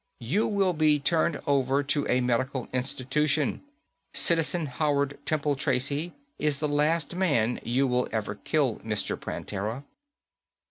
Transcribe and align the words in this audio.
"You 0.19 0.47
will 0.47 0.73
be 0.73 0.99
turned 0.99 1.39
over 1.45 1.83
to 1.83 2.07
a 2.07 2.21
medical 2.21 2.67
institution. 2.73 3.61
Citizen 4.13 4.65
Howard 4.65 5.19
Temple 5.27 5.55
Tracy 5.55 6.13
is 6.39 6.57
the 6.57 6.67
last 6.67 7.13
man 7.13 7.59
you 7.61 7.85
will 7.85 8.09
ever 8.11 8.33
kill, 8.33 8.77
Mr. 8.79 9.15
Prantera." 9.15 9.83